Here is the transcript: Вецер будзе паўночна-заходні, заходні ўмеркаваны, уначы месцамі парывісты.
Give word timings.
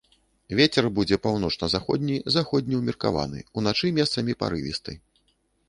Вецер 0.59 0.85
будзе 0.99 1.19
паўночна-заходні, 1.25 2.17
заходні 2.37 2.79
ўмеркаваны, 2.81 3.45
уначы 3.61 3.95
месцамі 4.01 4.39
парывісты. 4.43 5.01